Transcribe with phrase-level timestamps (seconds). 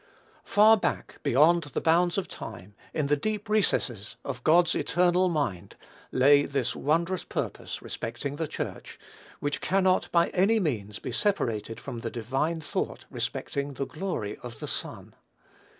[0.45, 5.75] Far back, beyond the bounds of time, in the deep recesses of God's eternal mind,
[6.11, 8.97] lay this wondrous purpose respecting the Church,
[9.41, 14.59] which cannot, by any means, be separated from the divine thought respecting the glory of
[14.59, 15.13] the Son.